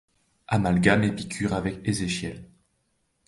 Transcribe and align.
Amalgame 0.47 1.03
Épicure 1.03 1.53
avec 1.53 1.87
Ézéchiel; 1.87 2.49